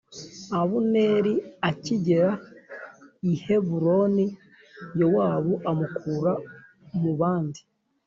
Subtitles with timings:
[0.59, 1.33] Abuneri
[1.69, 2.31] akigera
[3.31, 4.25] i Heburoni
[4.99, 6.31] Yowabu amukura
[7.01, 7.61] mu bandi